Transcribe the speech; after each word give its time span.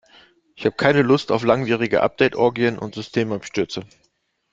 Ich 0.55 0.65
habe 0.65 0.69
aber 0.69 0.83
keine 0.83 1.01
Lust 1.03 1.31
auf 1.31 1.43
langwierige 1.43 2.01
Update-Orgien 2.01 2.79
und 2.79 2.95
Systemabstürze. 2.95 3.85